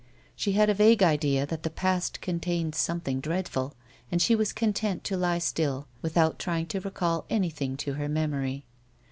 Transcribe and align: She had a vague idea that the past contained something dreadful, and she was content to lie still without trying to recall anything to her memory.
She 0.35 0.53
had 0.53 0.67
a 0.67 0.73
vague 0.73 1.03
idea 1.03 1.45
that 1.45 1.61
the 1.61 1.69
past 1.69 2.21
contained 2.21 2.73
something 2.73 3.19
dreadful, 3.19 3.75
and 4.11 4.19
she 4.19 4.33
was 4.33 4.51
content 4.51 5.03
to 5.03 5.15
lie 5.15 5.37
still 5.37 5.87
without 6.01 6.39
trying 6.39 6.65
to 6.69 6.79
recall 6.81 7.27
anything 7.29 7.77
to 7.77 7.93
her 7.93 8.09
memory. 8.09 8.65